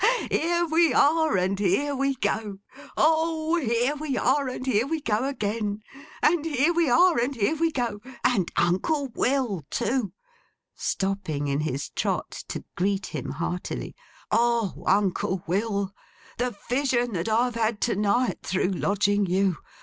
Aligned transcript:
Here 0.31 0.65
we 0.65 0.95
are 0.95 1.37
and 1.37 1.59
here 1.59 1.95
we 1.95 2.15
go! 2.15 2.57
O 2.97 3.55
here 3.57 3.95
we 3.95 4.17
are 4.17 4.47
and 4.47 4.65
here 4.65 4.87
we 4.87 4.99
go 4.99 5.25
again! 5.29 5.83
And 6.23 6.43
here 6.43 6.73
we 6.73 6.89
are 6.89 7.19
and 7.19 7.35
here 7.35 7.55
we 7.55 7.71
go! 7.71 7.99
and 8.23 8.51
Uncle 8.57 9.09
Will 9.13 9.63
too!' 9.69 10.11
Stopping 10.73 11.47
in 11.49 11.59
his 11.59 11.91
trot 11.91 12.31
to 12.47 12.63
greet 12.75 13.05
him 13.13 13.29
heartily. 13.33 13.95
'O, 14.31 14.83
Uncle 14.87 15.43
Will, 15.45 15.93
the 16.39 16.55
vision 16.67 17.13
that 17.13 17.29
I've 17.29 17.53
had 17.53 17.79
to 17.81 17.95
night, 17.95 18.39
through 18.41 18.69
lodging 18.71 19.27
you! 19.27 19.57